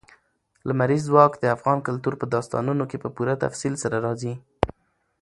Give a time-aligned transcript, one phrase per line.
[0.67, 4.33] لمریز ځواک د افغان کلتور په داستانونو کې په پوره تفصیل سره راځي.